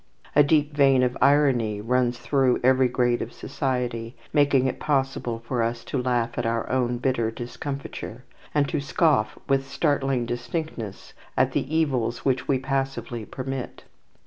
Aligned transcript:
A 0.35 0.41
deep 0.41 0.73
vein 0.75 1.03
of 1.03 1.15
irony 1.21 1.79
runs 1.79 2.17
through 2.17 2.59
every 2.63 2.87
grade 2.87 3.21
of 3.21 3.31
society, 3.31 4.15
making 4.33 4.65
it 4.65 4.79
possible 4.79 5.43
for 5.45 5.61
us 5.61 5.83
to 5.83 6.01
laugh 6.01 6.39
at 6.39 6.45
our 6.47 6.67
own 6.71 6.97
bitter 6.97 7.29
discomfiture, 7.29 8.23
and 8.51 8.67
to 8.69 8.81
scoff 8.81 9.37
with 9.47 9.67
startling 9.69 10.25
distinctness 10.25 11.13
at 11.37 11.51
the 11.51 11.71
evils 11.71 12.25
which 12.25 12.47
we 12.47 12.57
passively 12.57 13.25
permit. 13.27 13.83